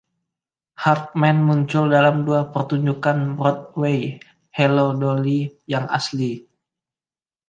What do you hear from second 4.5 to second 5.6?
Hello, Dolly!